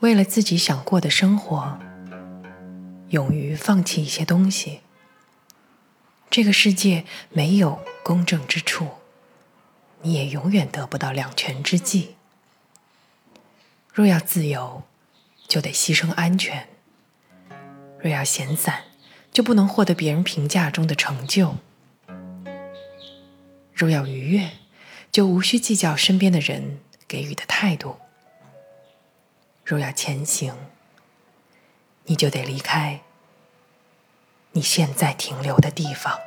[0.00, 1.78] 为了自己想过的生活，
[3.10, 4.80] 勇于放弃一些东西。
[6.30, 8.88] 这个世界没有公正之处，
[10.00, 12.14] 你也永远得不到两全之计。
[13.92, 14.84] 若要自由，
[15.46, 16.62] 就得牺牲安全；
[17.98, 18.84] 若要闲散，
[19.30, 21.56] 就不能获得别人评价中的成就；
[23.74, 24.52] 若要愉悦，
[25.12, 27.96] 就无需计较身边的人给予的态度；
[29.70, 30.52] 若要前行
[32.06, 33.02] 你就得离开
[34.50, 36.18] 你现在停留的地方。